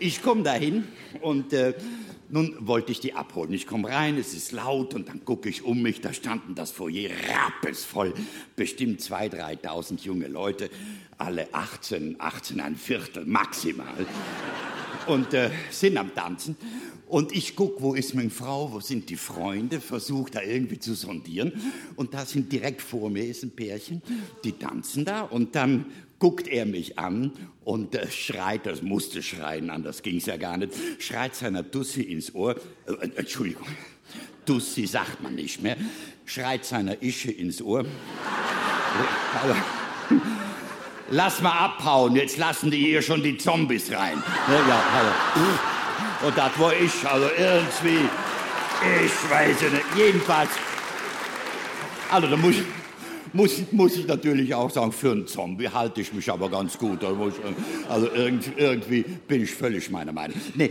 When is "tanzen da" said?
24.52-25.22